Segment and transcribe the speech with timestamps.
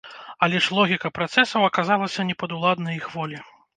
[0.45, 3.39] Але ж логіка працэсаў аказалася непадуладнай іх волі.